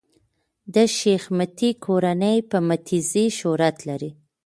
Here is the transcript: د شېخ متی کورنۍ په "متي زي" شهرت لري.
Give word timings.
د 0.73 0.75
شېخ 0.97 1.23
متی 1.37 1.69
کورنۍ 1.85 2.37
په 2.49 2.57
"متي 2.67 2.99
زي" 3.11 3.25
شهرت 3.39 3.77
لري. 3.89 4.11